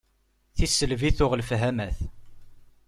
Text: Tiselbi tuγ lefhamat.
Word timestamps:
Tiselbi 0.57 1.09
tuγ 1.17 1.31
lefhamat. 1.39 1.97